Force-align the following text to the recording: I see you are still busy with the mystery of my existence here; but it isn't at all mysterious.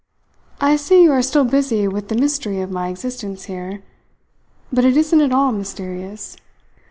I 0.59 0.77
see 0.77 1.03
you 1.03 1.11
are 1.11 1.21
still 1.21 1.45
busy 1.45 1.87
with 1.87 2.07
the 2.07 2.15
mystery 2.15 2.59
of 2.59 2.71
my 2.71 2.87
existence 2.87 3.43
here; 3.43 3.83
but 4.73 4.83
it 4.83 4.97
isn't 4.97 5.21
at 5.21 5.31
all 5.31 5.51
mysterious. 5.51 6.37